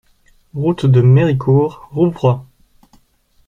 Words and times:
Route 0.55 0.87
de 0.87 0.99
Méricourt, 1.01 1.87
Rouvroy 1.91 2.43